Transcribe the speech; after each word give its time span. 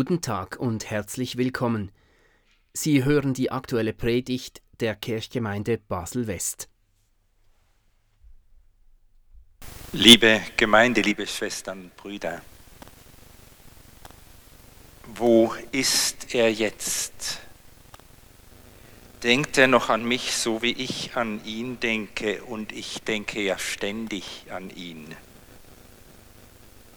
Guten 0.00 0.20
Tag 0.20 0.60
und 0.60 0.88
herzlich 0.88 1.38
willkommen. 1.38 1.90
Sie 2.72 3.04
hören 3.04 3.34
die 3.34 3.50
aktuelle 3.50 3.92
Predigt 3.92 4.62
der 4.78 4.94
Kirchgemeinde 4.94 5.76
Basel-West. 5.76 6.68
Liebe 9.92 10.40
Gemeinde, 10.56 11.00
liebe 11.00 11.26
Schwestern 11.26 11.90
Brüder, 11.96 12.42
wo 15.16 15.52
ist 15.72 16.32
er 16.32 16.52
jetzt? 16.52 17.40
Denkt 19.24 19.58
er 19.58 19.66
noch 19.66 19.88
an 19.88 20.04
mich, 20.04 20.36
so 20.36 20.62
wie 20.62 20.74
ich 20.74 21.16
an 21.16 21.44
ihn 21.44 21.80
denke, 21.80 22.44
und 22.44 22.70
ich 22.70 23.00
denke 23.00 23.42
ja 23.42 23.58
ständig 23.58 24.44
an 24.48 24.70
ihn. 24.70 25.16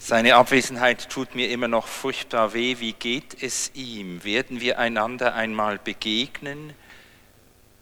Seine 0.04 0.34
Abwesenheit 0.34 1.12
tut 1.12 1.36
mir 1.36 1.52
immer 1.52 1.68
noch 1.68 1.86
furchtbar 1.86 2.56
weh. 2.56 2.78
Wie 2.80 2.94
geht 2.94 3.44
es 3.44 3.70
ihm? 3.76 4.24
Werden 4.24 4.60
wir 4.60 4.80
einander 4.80 5.36
einmal 5.36 5.78
begegnen? 5.78 6.74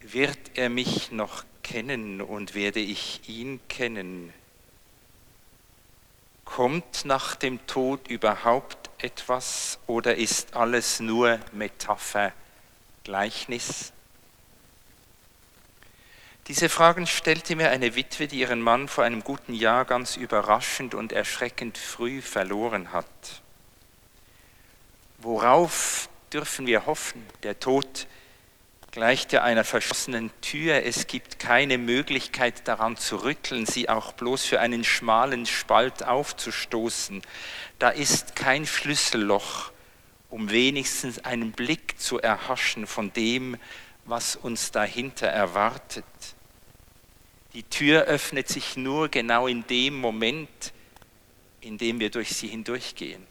Wird 0.01 0.37
er 0.55 0.67
mich 0.67 1.11
noch 1.11 1.45
kennen 1.63 2.19
und 2.19 2.55
werde 2.55 2.81
ich 2.81 3.21
ihn 3.29 3.61
kennen? 3.69 4.33
Kommt 6.43 7.05
nach 7.05 7.35
dem 7.35 7.65
Tod 7.67 8.09
überhaupt 8.09 8.89
etwas 8.97 9.79
oder 9.87 10.15
ist 10.17 10.57
alles 10.57 10.99
nur 10.99 11.39
Metapher, 11.53 12.33
Gleichnis? 13.05 13.93
Diese 16.49 16.67
Fragen 16.67 17.05
stellte 17.05 17.55
mir 17.55 17.69
eine 17.69 17.93
Witwe, 17.93 18.27
die 18.27 18.39
ihren 18.39 18.59
Mann 18.59 18.87
vor 18.87 19.03
einem 19.03 19.23
guten 19.23 19.53
Jahr 19.53 19.85
ganz 19.85 20.17
überraschend 20.17 20.95
und 20.95 21.11
erschreckend 21.11 21.77
früh 21.77 22.23
verloren 22.23 22.91
hat. 22.91 23.05
Worauf 25.19 26.09
dürfen 26.33 26.65
wir 26.65 26.87
hoffen? 26.87 27.23
Der 27.43 27.59
Tod 27.59 28.07
gleicht 28.89 29.31
ja 29.31 29.43
einer 29.43 29.63
verschlossenen 29.63 30.31
Tür. 30.41 30.83
Es 30.83 31.05
gibt 31.05 31.37
keine 31.37 31.77
Möglichkeit 31.77 32.67
daran 32.67 32.97
zu 32.97 33.17
rütteln, 33.17 33.67
sie 33.67 33.87
auch 33.87 34.13
bloß 34.13 34.45
für 34.45 34.59
einen 34.59 34.83
schmalen 34.83 35.45
Spalt 35.45 36.03
aufzustoßen. 36.03 37.21
Da 37.77 37.89
ist 37.89 38.35
kein 38.35 38.65
Schlüsselloch, 38.65 39.71
um 40.31 40.49
wenigstens 40.49 41.23
einen 41.23 41.51
Blick 41.51 41.99
zu 41.99 42.19
erhaschen 42.19 42.87
von 42.87 43.13
dem, 43.13 43.55
was 44.05 44.35
uns 44.35 44.71
dahinter 44.71 45.27
erwartet. 45.27 46.05
Die 47.53 47.63
Tür 47.63 48.03
öffnet 48.03 48.47
sich 48.47 48.77
nur 48.77 49.09
genau 49.09 49.47
in 49.47 49.65
dem 49.67 49.99
Moment, 49.99 50.73
in 51.61 51.77
dem 51.77 51.99
wir 51.99 52.09
durch 52.09 52.35
sie 52.35 52.47
hindurchgehen. 52.47 53.25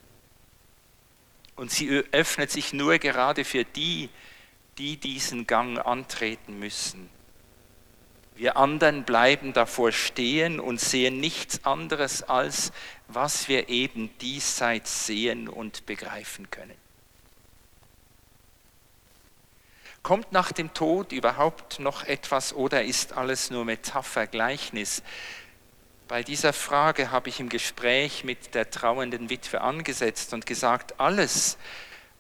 Und 1.57 1.71
sie 1.71 2.05
öffnet 2.13 2.51
sich 2.51 2.73
nur 2.73 2.99
gerade 2.99 3.45
für 3.45 3.65
die, 3.65 4.09
die 4.79 4.97
diesen 4.97 5.47
Gang 5.47 5.79
antreten 5.79 6.59
müssen. 6.59 7.11
Wir 8.37 8.57
anderen 8.57 9.03
bleiben 9.03 9.53
davor 9.53 9.91
stehen 9.91 10.61
und 10.61 10.81
sehen 10.81 11.19
nichts 11.19 11.65
anderes 11.65 12.23
als, 12.23 12.73
was 13.09 13.49
wir 13.49 13.69
eben 13.69 14.17
diesseits 14.19 15.07
sehen 15.07 15.49
und 15.49 15.87
begreifen 15.87 16.49
können. 16.49 16.88
Kommt 20.09 20.33
nach 20.33 20.53
dem 20.53 20.73
Tod 20.73 21.13
überhaupt 21.13 21.81
noch 21.81 22.03
etwas 22.03 22.55
oder 22.55 22.83
ist 22.83 23.13
alles 23.13 23.51
nur 23.51 23.67
Metapher, 23.67 24.27
Gleichnis? 24.27 25.03
Bei 26.09 26.23
dieser 26.23 26.55
Frage 26.55 27.11
habe 27.11 27.29
ich 27.29 27.41
im 27.41 27.51
Gespräch 27.51 28.25
mit 28.25 28.55
der 28.55 28.71
trauernden 28.71 29.29
Witwe 29.29 29.61
angesetzt 29.61 30.33
und 30.33 30.47
gesagt, 30.47 30.99
alles, 30.99 31.59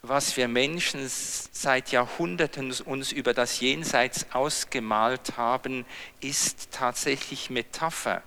was 0.03 0.37
wir 0.37 0.49
Menschen 0.49 1.09
seit 1.09 1.91
Jahrhunderten 1.91 2.75
uns 2.85 3.11
über 3.11 3.33
das 3.33 3.59
Jenseits 3.61 4.27
ausgemalt 4.35 5.39
haben, 5.39 5.87
ist 6.21 6.71
tatsächlich 6.71 7.49
Metapher. 7.49 8.23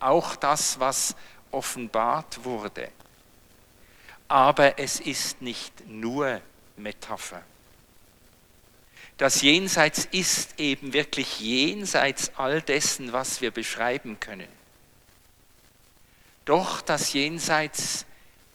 Auch 0.00 0.34
das, 0.34 0.80
was 0.80 1.14
offenbart 1.50 2.42
wurde. 2.46 2.88
Aber 4.28 4.78
es 4.78 4.98
ist 4.98 5.42
nicht 5.42 5.86
nur 5.86 6.40
Metapher. 6.78 7.42
Das 9.22 9.40
Jenseits 9.40 10.08
ist 10.10 10.58
eben 10.58 10.94
wirklich 10.94 11.38
jenseits 11.38 12.32
all 12.38 12.60
dessen, 12.60 13.12
was 13.12 13.40
wir 13.40 13.52
beschreiben 13.52 14.18
können. 14.18 14.48
Doch 16.44 16.80
das 16.80 17.12
Jenseits 17.12 18.04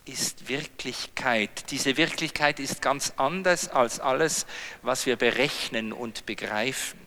ist 0.04 0.50
Wirklichkeit. 0.50 1.72
Diese 1.72 1.96
Wirklichkeit 1.96 2.60
ist 2.60 2.82
ganz 2.82 3.14
anders 3.16 3.70
als 3.70 4.02
alles, 4.02 4.46
was 4.82 5.06
wir 5.06 5.16
berechnen 5.16 5.94
und 5.94 6.26
begreifen. 6.26 7.00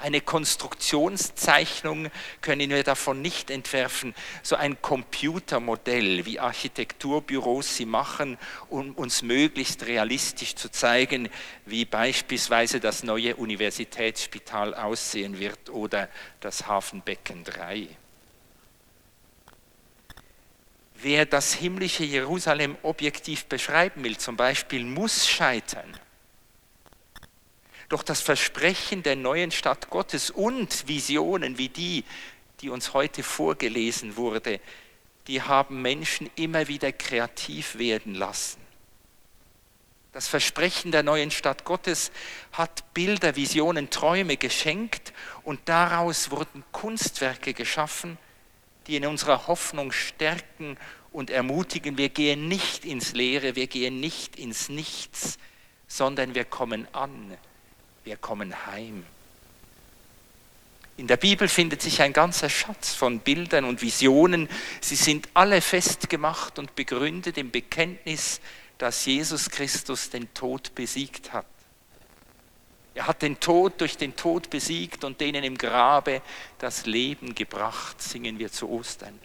Eine 0.00 0.20
Konstruktionszeichnung 0.20 2.08
können 2.40 2.70
wir 2.70 2.84
davon 2.84 3.20
nicht 3.20 3.50
entwerfen. 3.50 4.14
So 4.44 4.54
ein 4.54 4.80
Computermodell, 4.80 6.24
wie 6.24 6.38
Architekturbüros 6.38 7.76
sie 7.76 7.84
machen, 7.84 8.38
um 8.68 8.92
uns 8.92 9.22
möglichst 9.22 9.86
realistisch 9.86 10.54
zu 10.54 10.70
zeigen, 10.70 11.28
wie 11.66 11.84
beispielsweise 11.84 12.78
das 12.78 13.02
neue 13.02 13.34
Universitätsspital 13.34 14.72
aussehen 14.74 15.40
wird 15.40 15.68
oder 15.68 16.08
das 16.38 16.68
Hafenbecken 16.68 17.42
3. 17.42 17.88
Wer 21.00 21.26
das 21.26 21.54
himmlische 21.54 22.04
Jerusalem 22.04 22.76
objektiv 22.84 23.46
beschreiben 23.46 24.04
will, 24.04 24.16
zum 24.16 24.36
Beispiel, 24.36 24.84
muss 24.84 25.28
scheitern. 25.28 25.98
Doch 27.88 28.02
das 28.02 28.20
Versprechen 28.20 29.02
der 29.02 29.16
neuen 29.16 29.50
Stadt 29.50 29.88
Gottes 29.88 30.30
und 30.30 30.86
Visionen 30.88 31.56
wie 31.56 31.68
die, 31.68 32.04
die 32.60 32.68
uns 32.68 32.92
heute 32.92 33.22
vorgelesen 33.22 34.16
wurde, 34.16 34.60
die 35.26 35.42
haben 35.42 35.80
Menschen 35.80 36.30
immer 36.36 36.68
wieder 36.68 36.92
kreativ 36.92 37.78
werden 37.78 38.14
lassen. 38.14 38.60
Das 40.12 40.26
Versprechen 40.26 40.90
der 40.90 41.02
neuen 41.02 41.30
Stadt 41.30 41.64
Gottes 41.64 42.10
hat 42.52 42.92
Bilder, 42.94 43.36
Visionen, 43.36 43.90
Träume 43.90 44.36
geschenkt 44.36 45.12
und 45.44 45.60
daraus 45.66 46.30
wurden 46.30 46.64
Kunstwerke 46.72 47.54
geschaffen, 47.54 48.18
die 48.86 48.96
in 48.96 49.06
unserer 49.06 49.46
Hoffnung 49.46 49.92
stärken 49.92 50.78
und 51.12 51.30
ermutigen. 51.30 51.98
Wir 51.98 52.08
gehen 52.08 52.48
nicht 52.48 52.84
ins 52.84 53.12
Leere, 53.12 53.54
wir 53.54 53.66
gehen 53.66 54.00
nicht 54.00 54.36
ins 54.36 54.70
Nichts, 54.70 55.38
sondern 55.86 56.34
wir 56.34 56.46
kommen 56.46 56.88
an 56.94 57.36
wir 58.08 58.16
kommen 58.16 58.66
heim. 58.66 59.04
In 60.96 61.08
der 61.08 61.18
Bibel 61.18 61.46
findet 61.46 61.82
sich 61.82 62.00
ein 62.00 62.14
ganzer 62.14 62.48
Schatz 62.48 62.94
von 62.94 63.20
Bildern 63.20 63.66
und 63.66 63.82
Visionen. 63.82 64.48
Sie 64.80 64.96
sind 64.96 65.28
alle 65.34 65.60
festgemacht 65.60 66.58
und 66.58 66.74
begründet 66.74 67.36
im 67.36 67.50
Bekenntnis, 67.50 68.40
dass 68.78 69.04
Jesus 69.04 69.50
Christus 69.50 70.08
den 70.08 70.32
Tod 70.32 70.74
besiegt 70.74 71.34
hat. 71.34 71.44
Er 72.94 73.06
hat 73.06 73.20
den 73.20 73.38
Tod 73.40 73.78
durch 73.78 73.98
den 73.98 74.16
Tod 74.16 74.48
besiegt 74.48 75.04
und 75.04 75.20
denen 75.20 75.44
im 75.44 75.58
Grabe 75.58 76.22
das 76.58 76.86
Leben 76.86 77.34
gebracht, 77.34 78.00
singen 78.00 78.38
wir 78.38 78.50
zu 78.50 78.70
Ostern. 78.70 79.18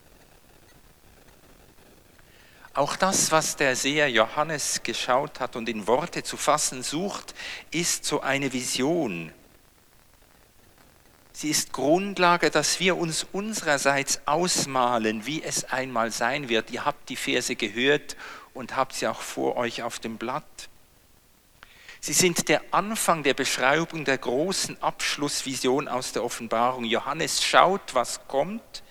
Auch 2.75 2.95
das, 2.95 3.31
was 3.31 3.55
der 3.55 3.75
Seher 3.75 4.09
Johannes 4.09 4.81
geschaut 4.81 5.39
hat 5.39 5.55
und 5.55 5.69
in 5.69 5.85
Worte 5.85 6.23
zu 6.23 6.37
fassen 6.37 6.81
sucht, 6.81 7.35
ist 7.69 8.03
so 8.03 8.21
eine 8.21 8.51
Vision. 8.51 9.31
Sie 11.33 11.49
ist 11.49 11.71
Grundlage, 11.71 12.49
dass 12.49 12.79
wir 12.79 12.97
uns 12.97 13.27
unsererseits 13.31 14.21
ausmalen, 14.25 15.27
wie 15.27 15.43
es 15.43 15.65
einmal 15.65 16.11
sein 16.11 16.49
wird. 16.49 16.71
Ihr 16.71 16.83
habt 16.83 17.09
die 17.09 17.15
Verse 17.15 17.55
gehört 17.55 18.15
und 18.55 18.75
habt 18.75 18.93
sie 18.93 19.07
auch 19.07 19.21
vor 19.21 19.55
euch 19.55 19.83
auf 19.83 19.99
dem 19.99 20.17
Blatt. 20.17 20.69
Sie 21.99 22.13
sind 22.13 22.49
der 22.49 22.61
Anfang 22.71 23.21
der 23.21 23.35
Beschreibung 23.35 24.03
der 24.03 24.17
großen 24.17 24.81
Abschlussvision 24.81 25.87
aus 25.87 26.11
der 26.11 26.23
Offenbarung. 26.23 26.85
Johannes 26.85 27.43
schaut, 27.43 27.93
was 27.93 28.27
kommt, 28.27 28.83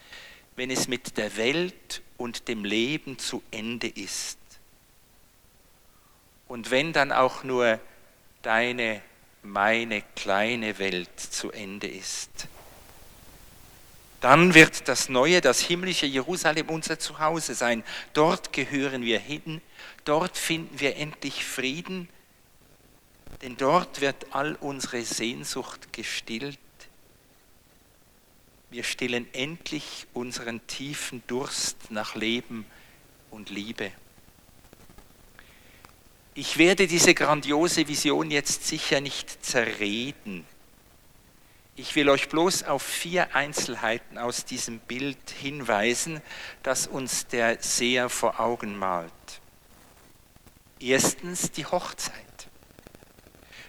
wenn 0.55 0.71
es 0.71 0.87
mit 0.87 1.17
der 1.17 1.37
Welt 1.37 2.03
und 2.23 2.47
dem 2.47 2.65
Leben 2.65 3.19
zu 3.19 3.43
Ende 3.51 3.89
ist. 3.89 4.39
Und 6.47 6.71
wenn 6.71 6.93
dann 6.93 7.11
auch 7.11 7.43
nur 7.43 7.81
deine, 8.43 9.03
meine 9.43 10.03
kleine 10.15 10.79
Welt 10.79 11.19
zu 11.19 11.51
Ende 11.51 11.89
ist, 11.89 12.47
dann 14.21 14.55
wird 14.55 14.87
das 14.87 15.09
neue, 15.09 15.41
das 15.41 15.63
himmlische 15.63 16.07
Jerusalem 16.07 16.69
unser 16.69 16.97
Zuhause 16.97 17.57
sein. 17.57 17.83
Dort 18.13 18.53
gehören 18.53 19.03
wir 19.03 19.19
hin, 19.19 19.61
dort 20.05 20.39
finden 20.39 20.79
wir 20.79 20.95
endlich 20.95 21.45
Frieden, 21.45 22.09
denn 23.43 23.57
dort 23.57 24.01
wird 24.01 24.27
all 24.31 24.55
unsere 24.61 25.03
Sehnsucht 25.03 25.93
gestillt 25.93 26.61
wir 28.73 28.85
stillen 28.85 29.27
endlich 29.35 30.07
unseren 30.15 30.67
tiefen 30.67 31.23
Durst 31.27 31.91
nach 31.91 32.15
Leben 32.15 32.65
und 33.31 33.51
Liebe. 33.51 33.93
Ich 36.35 36.57
werde 36.57 36.87
diese 36.87 37.13
grandiose 37.13 37.87
Vision 37.87 38.31
jetzt 38.31 38.67
sicher 38.67 39.03
nicht 39.03 39.45
zerreden. 39.45 40.47
Ich 41.77 41.95
will 41.97 42.09
euch 42.09 42.31
bloß 42.31 42.65
auf 42.65 42.83
vier 42.83 43.37
Einzelheiten 43.37 44.17
aus 44.17 44.47
diesem 44.47 44.79
Bild 44.79 45.31
hinweisen, 45.31 46.23
das 46.63 46.87
uns 46.87 47.27
der 47.27 47.63
Seher 47.63 48.09
vor 48.09 48.41
Augen 48.41 48.79
malt. 48.79 49.13
Erstens 50.81 51.51
die 51.51 51.67
Hochzeit. 51.67 52.32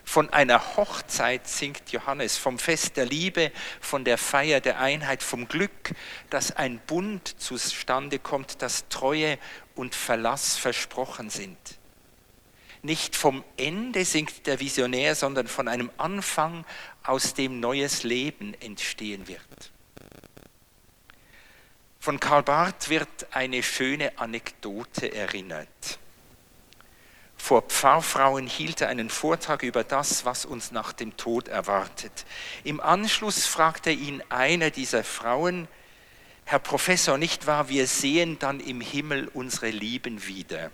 Von 0.04 0.32
einer 0.32 0.76
Hochzeit 0.76 1.48
singt 1.48 1.92
Johannes, 1.92 2.38
vom 2.38 2.60
Fest 2.60 2.98
der 2.98 3.06
Liebe, 3.06 3.52
von 3.80 4.04
der 4.04 4.18
Feier 4.18 4.60
der 4.60 4.80
Einheit, 4.80 5.24
vom 5.24 5.48
Glück, 5.48 5.94
dass 6.30 6.56
ein 6.56 6.80
Bund 6.80 7.40
zustande 7.40 8.20
kommt, 8.20 8.62
dass 8.62 8.88
Treue 8.90 9.38
und 9.76 9.96
Verlass 9.96 10.58
versprochen 10.58 11.30
sind. 11.30 11.58
Nicht 12.82 13.16
vom 13.16 13.46
Ende 13.56 14.04
singt 14.04 14.46
der 14.46 14.60
Visionär, 14.60 15.16
sondern 15.16 15.48
von 15.48 15.70
einem 15.70 15.90
Anfang, 15.98 16.66
aus 17.04 17.34
dem 17.34 17.60
neues 17.62 18.04
Leben 18.04 18.54
entstehen 18.62 19.28
wird. 19.28 19.72
Von 22.00 22.20
Karl 22.20 22.44
Barth 22.44 22.90
wird 22.90 23.28
eine 23.32 23.64
schöne 23.64 24.18
Anekdote 24.18 25.14
erinnert. 25.16 26.00
Vor 27.44 27.64
Pfarrfrauen 27.64 28.48
hielt 28.48 28.80
er 28.80 28.88
einen 28.88 29.10
Vortrag 29.10 29.64
über 29.64 29.84
das, 29.84 30.24
was 30.24 30.46
uns 30.46 30.72
nach 30.72 30.94
dem 30.94 31.18
Tod 31.18 31.50
erwartet. 31.50 32.26
Im 32.64 32.80
Anschluss 32.80 33.48
fragte 33.48 33.92
ihn 33.92 34.24
eine 34.30 34.72
dieser 34.72 35.04
Frauen, 35.04 35.68
Herr 36.46 36.60
Professor, 36.60 37.18
nicht 37.18 37.46
wahr, 37.46 37.68
wir 37.68 37.86
sehen 37.86 38.40
dann 38.40 38.62
im 38.62 38.80
Himmel 38.80 39.30
unsere 39.34 39.72
Lieben 39.72 40.26
wieder. 40.26 40.72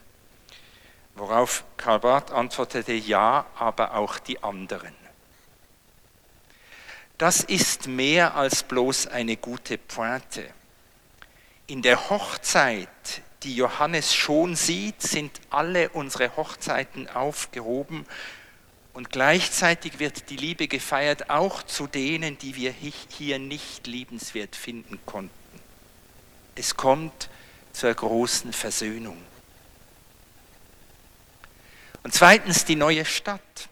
Worauf 1.15 1.63
Karl 1.75 2.01
Barth 2.01 2.29
antwortete, 2.29 2.93
ja, 2.93 3.47
aber 3.55 3.95
auch 3.95 4.19
die 4.19 4.43
anderen. 4.43 4.93
Das 7.17 7.41
ist 7.41 7.87
mehr 7.87 8.35
als 8.35 8.61
bloß 8.61 9.07
eine 9.07 9.37
gute 9.37 9.79
Pointe. 9.79 10.47
In 11.65 11.81
der 11.81 12.11
Hochzeit, 12.11 13.23
die 13.43 13.55
Johannes 13.55 14.13
schon 14.13 14.55
sieht, 14.55 15.01
sind 15.01 15.39
alle 15.49 15.89
unsere 15.89 16.35
Hochzeiten 16.35 17.07
aufgehoben 17.07 18.05
und 18.93 19.11
gleichzeitig 19.11 19.99
wird 19.99 20.29
die 20.29 20.35
Liebe 20.35 20.67
gefeiert 20.67 21.29
auch 21.29 21.63
zu 21.63 21.87
denen, 21.87 22.37
die 22.37 22.55
wir 22.55 22.71
hier 22.71 23.39
nicht 23.39 23.87
liebenswert 23.87 24.55
finden 24.55 24.99
konnten. 25.05 25.31
Es 26.55 26.75
kommt 26.75 27.29
zur 27.71 27.93
großen 27.93 28.51
Versöhnung. 28.51 29.17
Und 32.03 32.13
zweitens 32.13 32.65
die 32.65 32.75
neue 32.75 33.05
Stadt. 33.05 33.68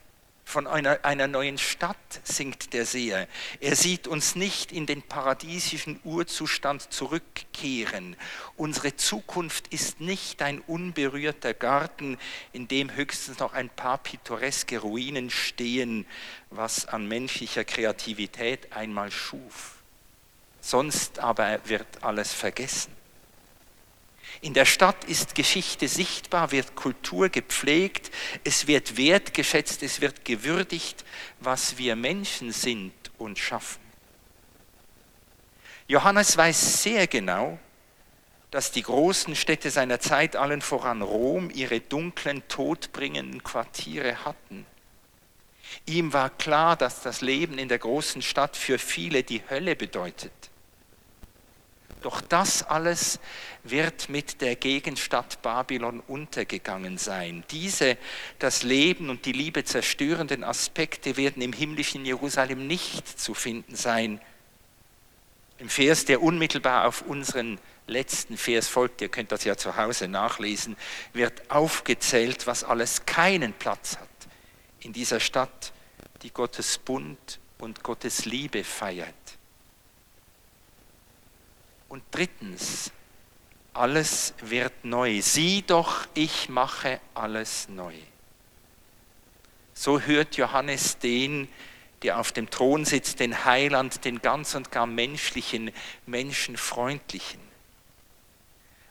Von 0.48 0.66
einer, 0.66 1.04
einer 1.04 1.28
neuen 1.28 1.58
Stadt 1.58 1.98
singt 2.24 2.72
der 2.72 2.86
Seher. 2.86 3.28
Er 3.60 3.76
sieht 3.76 4.08
uns 4.08 4.38
nicht 4.38 4.72
in 4.72 4.86
den 4.86 5.02
paradiesischen 5.02 6.00
Urzustand 6.06 6.94
zurückkehren. 6.94 8.16
Unsere 8.56 8.96
Zukunft 8.96 9.68
ist 9.74 10.00
nicht 10.00 10.42
ein 10.42 10.62
unberührter 10.62 11.54
Garten, 11.54 12.18
in 12.54 12.70
dem 12.70 12.96
höchstens 12.96 13.40
noch 13.40 13.52
ein 13.52 13.68
paar 13.68 13.98
pittoreske 13.98 14.80
Ruinen 14.80 15.32
stehen, 15.32 16.06
was 16.50 16.86
an 16.86 17.10
menschlicher 17.10 17.66
Kreativität 17.66 18.72
einmal 18.72 19.12
schuf. 19.12 19.74
Sonst 20.62 21.20
aber 21.20 21.60
wird 21.66 22.06
alles 22.06 22.32
vergessen. 22.32 22.97
In 24.42 24.54
der 24.54 24.66
Stadt 24.66 25.04
ist 25.06 25.36
Geschichte 25.36 25.88
sichtbar, 25.88 26.52
wird 26.52 26.76
Kultur 26.76 27.30
gepflegt, 27.30 28.12
es 28.44 28.68
wird 28.68 28.98
wertgeschätzt, 28.98 29.82
es 29.82 30.00
wird 30.00 30.26
gewürdigt, 30.26 31.06
was 31.40 31.78
wir 31.78 31.96
Menschen 31.96 32.52
sind 32.52 32.94
und 33.18 33.40
schaffen. 33.40 33.82
Johannes 35.88 36.38
weiß 36.38 36.84
sehr 36.84 37.08
genau, 37.08 37.58
dass 38.52 38.72
die 38.72 38.84
großen 38.84 39.36
Städte 39.36 39.72
seiner 39.72 40.00
Zeit, 40.00 40.36
allen 40.36 40.62
voran 40.62 41.02
Rom, 41.02 41.50
ihre 41.50 41.80
dunklen, 41.80 42.44
todbringenden 42.48 43.44
Quartiere 43.44 44.24
hatten. 44.24 44.66
Ihm 45.86 46.14
war 46.14 46.30
klar, 46.30 46.76
dass 46.76 47.02
das 47.02 47.22
Leben 47.22 47.58
in 47.58 47.70
der 47.70 47.80
großen 47.80 48.22
Stadt 48.22 48.56
für 48.56 48.80
viele 48.80 49.24
die 49.24 49.42
Hölle 49.50 49.76
bedeutet. 49.76 50.32
Doch 52.02 52.22
das 52.22 52.64
alles 52.64 53.20
wird 53.64 54.10
mit 54.10 54.42
der 54.42 54.56
Gegenstadt 54.56 55.42
Babylon 55.42 56.00
untergegangen 56.02 56.98
sein. 56.98 57.44
Diese 57.52 57.98
das 58.40 58.64
Leben 58.64 59.10
und 59.10 59.26
die 59.26 59.32
Liebe 59.32 59.64
zerstörenden 59.64 60.44
Aspekte 60.44 61.18
werden 61.18 61.42
im 61.42 61.54
himmlischen 61.54 62.06
Jerusalem 62.06 62.68
nicht 62.68 63.20
zu 63.20 63.34
finden 63.34 63.76
sein. 63.76 64.22
Im 65.58 65.70
Vers, 65.70 66.06
der 66.06 66.22
unmittelbar 66.22 66.88
auf 66.88 67.02
unseren 67.02 67.60
letzten 67.88 68.38
Vers 68.38 68.68
folgt, 68.68 69.02
ihr 69.02 69.10
könnt 69.10 69.32
das 69.32 69.44
ja 69.44 69.58
zu 69.58 69.76
Hause 69.76 70.08
nachlesen, 70.08 70.78
wird 71.14 71.50
aufgezählt, 71.50 72.46
was 72.46 72.64
alles 72.64 73.06
keinen 73.06 73.54
Platz 73.54 73.98
hat 73.98 74.08
in 74.82 74.94
dieser 74.94 75.20
Stadt, 75.20 75.74
die 76.22 76.32
Gottes 76.32 76.78
Bund 76.78 77.40
und 77.58 77.82
Gottes 77.82 78.26
Liebe 78.26 78.64
feiert. 78.64 79.37
Und 81.90 82.04
drittens, 82.12 82.92
alles 83.74 84.34
wird 84.42 84.84
neu. 84.84 85.22
Sieh 85.22 85.64
doch, 85.66 86.08
ich 86.14 86.50
mache 86.50 87.00
alles 87.14 87.70
neu. 87.70 87.94
So 89.74 90.02
hört 90.02 90.38
Johannes 90.38 90.98
den, 90.98 91.48
der 92.02 92.20
auf 92.20 92.32
dem 92.32 92.50
Thron 92.50 92.86
sitzt, 92.86 93.20
den 93.20 93.46
Heiland, 93.46 94.06
den 94.06 94.22
ganz 94.22 94.56
und 94.56 94.72
gar 94.72 94.88
menschlichen, 94.88 95.72
menschenfreundlichen. 96.06 97.40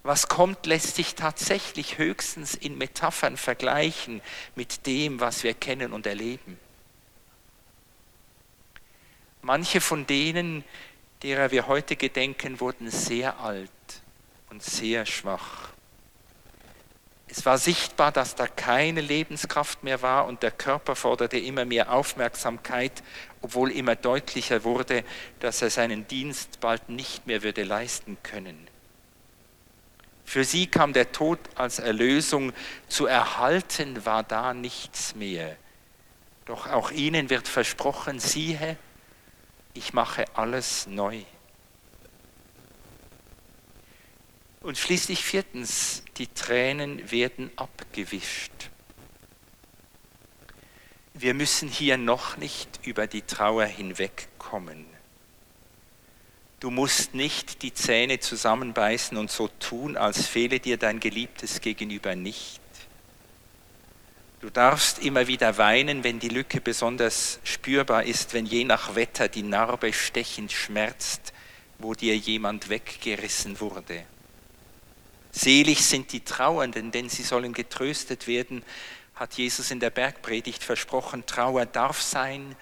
Was 0.05 0.29
kommt, 0.29 0.67
lässt 0.67 0.95
sich 0.95 1.17
tatsächlich 1.17 1.99
höchstens 1.99 2.55
in 2.55 2.79
Metaphern 2.79 3.37
vergleichen 3.37 4.23
mit 4.55 4.87
dem, 4.87 5.19
was 5.19 5.43
wir 5.43 5.55
kennen 5.55 5.93
und 5.93 6.07
erleben. 6.07 6.59
Manche 9.43 9.81
von 9.81 10.07
denen, 10.07 10.65
derer 11.27 11.51
wir 11.51 11.67
heute 11.67 11.97
gedenken, 11.97 12.61
wurden 12.61 12.89
sehr 12.89 13.41
alt 13.41 13.69
und 14.49 14.63
sehr 14.63 15.05
schwach. 15.07 15.71
Es 17.27 17.45
war 17.45 17.59
sichtbar, 17.59 18.13
dass 18.13 18.37
da 18.37 18.47
keine 18.47 19.01
Lebenskraft 19.01 19.83
mehr 19.83 20.03
war 20.03 20.27
und 20.27 20.45
der 20.45 20.53
Körper 20.53 20.95
forderte 20.95 21.37
immer 21.37 21.65
mehr 21.65 21.91
Aufmerksamkeit, 21.91 23.03
obwohl 23.43 23.73
immer 23.73 23.97
deutlicher 23.97 24.63
wurde, 24.63 25.03
dass 25.41 25.63
er 25.63 25.71
seinen 25.71 26.07
Dienst 26.07 26.61
bald 26.61 26.89
nicht 26.89 27.27
mehr 27.27 27.43
würde 27.43 27.65
leisten 27.65 28.17
können. 28.23 28.69
Für 30.25 30.45
sie 30.45 30.69
kam 30.69 30.93
der 30.93 31.11
Tod 31.11 31.41
als 31.57 31.81
Erlösung, 31.81 32.53
zu 32.87 33.07
erhalten 33.07 34.07
war 34.07 34.23
da 34.23 34.55
nichts 34.55 35.17
mehr. 35.17 35.57
Doch 36.45 36.71
auch 36.71 36.93
ihnen 36.93 37.31
wird 37.31 37.49
versprochen, 37.49 38.21
siehe, 38.21 38.79
ich 39.77 39.93
mache 39.93 40.25
alles 40.35 40.87
neu. 40.87 41.23
Und 44.61 44.79
schließlich 44.79 45.25
viertens, 45.25 46.03
die 46.17 46.27
Tränen 46.27 47.11
werden 47.11 47.51
abgewischt. 47.57 48.53
Wir 51.15 51.35
müssen 51.35 51.69
hier 51.69 51.97
noch 51.97 52.37
nicht 52.37 52.81
über 52.85 53.07
die 53.07 53.23
Trauer 53.23 53.65
hinwegkommen. 53.65 54.87
Du 56.59 56.71
musst 56.71 57.15
nicht 57.15 57.63
die 57.63 57.73
Zähne 57.73 58.19
zusammenbeißen 58.19 59.17
und 59.17 59.31
so 59.31 59.49
tun, 59.61 59.97
als 59.97 60.27
fehle 60.27 60.59
dir 60.59 60.79
dein 60.79 61.01
Geliebtes 61.01 61.61
gegenüber 61.61 62.17
nicht. 62.17 62.61
Du 64.41 64.51
darfst 64.51 64.99
immer 64.99 65.27
wieder 65.29 65.57
weinen, 65.57 66.05
wenn 66.05 66.19
die 66.19 66.29
Lücke 66.29 66.61
besonders 66.61 67.41
spürbar 67.43 68.05
ist, 68.05 68.35
wenn 68.35 68.45
je 68.45 68.65
nach 68.65 68.95
Wetter 68.95 69.29
die 69.29 69.43
Narbe 69.43 69.95
stechend 69.95 70.53
schmerzt, 70.53 71.33
wo 71.79 71.95
dir 71.95 72.15
jemand 72.17 72.69
weggerissen 72.69 73.59
wurde. 73.61 74.05
Selig 75.33 75.87
sind 75.87 76.13
die 76.13 76.21
Trauernden, 76.21 76.93
denn 76.93 77.09
sie 77.09 77.23
sollen 77.23 77.55
getröstet 77.55 78.27
werden, 78.27 78.63
hat 79.15 79.35
Jesus 79.35 79.71
in 79.71 79.81
der 79.81 79.91
Bergpredigt 79.91 80.63
versprochen. 80.63 81.25
Trauer 81.25 81.65
darf 81.65 82.03
sein, 82.03 82.57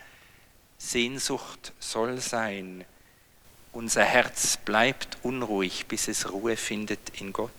Sehnsucht 0.78 1.72
soll 1.80 2.20
sein. 2.20 2.84
Unser 3.72 4.04
Herz 4.04 4.58
bleibt 4.58 5.18
unruhig, 5.22 5.86
bis 5.86 6.06
es 6.06 6.30
Ruhe 6.30 6.56
findet 6.56 7.20
in 7.20 7.32
Gott 7.32 7.50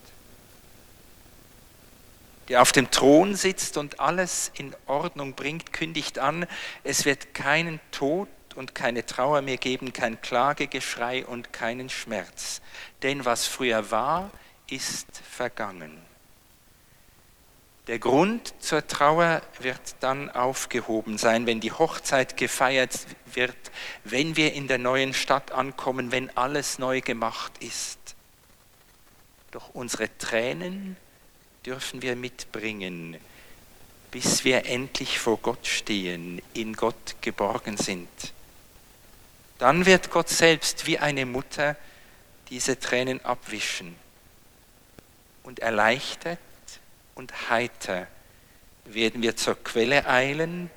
der 2.50 2.62
auf 2.62 2.72
dem 2.72 2.92
Thron 2.92 3.36
sitzt 3.36 3.78
und 3.78 4.00
alles 4.00 4.52
in 4.56 4.76
Ordnung 4.86 5.34
bringt, 5.34 5.74
kündigt 5.74 6.20
an, 6.20 6.46
es 6.84 7.06
wird 7.06 7.34
keinen 7.34 7.80
Tod 7.92 8.28
und 8.56 8.76
keine 8.76 9.06
Trauer 9.06 9.42
mehr 9.42 9.58
geben, 9.58 9.94
kein 9.94 10.22
Klagegeschrei 10.22 11.26
und 11.26 11.54
keinen 11.54 11.90
Schmerz. 11.90 12.62
Denn 13.04 13.26
was 13.26 13.48
früher 13.48 13.92
war, 13.92 14.32
ist 14.70 15.08
vergangen. 15.30 16.02
Der 17.88 18.00
Grund 18.00 18.54
zur 18.60 18.88
Trauer 18.88 19.44
wird 19.60 19.80
dann 20.00 20.32
aufgehoben 20.32 21.20
sein, 21.20 21.46
wenn 21.46 21.60
die 21.60 21.72
Hochzeit 21.72 22.36
gefeiert 22.36 22.98
wird, 23.32 23.56
wenn 24.04 24.36
wir 24.36 24.54
in 24.54 24.68
der 24.68 24.80
neuen 24.80 25.14
Stadt 25.14 25.52
ankommen, 25.52 26.12
wenn 26.12 26.36
alles 26.36 26.80
neu 26.80 27.02
gemacht 27.02 27.52
ist. 27.60 28.00
Doch 29.52 29.70
unsere 29.76 30.10
Tränen 30.18 30.98
dürfen 31.66 32.02
wir 32.02 32.16
mitbringen, 32.16 33.18
bis 34.12 34.44
wir 34.44 34.66
endlich 34.66 35.20
vor 35.20 35.38
Gott 35.38 35.66
stehen, 35.68 36.42
in 36.54 36.74
Gott 36.74 37.16
geborgen 37.22 37.78
sind. 37.78 38.08
Dann 39.58 39.86
wird 39.86 40.10
Gott 40.10 40.30
selbst 40.30 40.86
wie 40.86 41.00
eine 41.00 41.26
Mutter 41.26 41.76
diese 42.50 42.80
Tränen 42.80 43.24
abwischen 43.24 43.96
und 45.44 45.60
erleichtert 45.60 46.40
und 47.16 47.50
heiter 47.50 48.08
werden 48.86 49.22
wir 49.22 49.36
zur 49.36 49.56
Quelle 49.64 50.06
eilen 50.06 50.70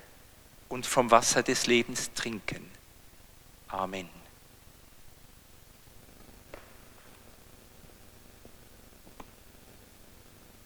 und 0.67 0.85
vom 0.85 1.11
Wasser 1.11 1.43
des 1.43 1.67
Lebens 1.67 2.11
trinken. 2.13 2.69
Amen. 3.67 4.18